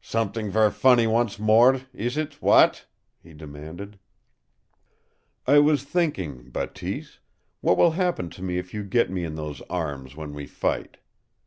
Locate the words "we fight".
10.32-10.96